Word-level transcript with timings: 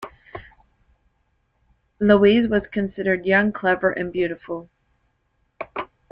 Louise 1.99 2.49
was 2.49 2.63
considered 2.71 3.23
"young, 3.27 3.51
clever, 3.51 3.91
and 3.91 4.11
beautiful". 4.11 4.67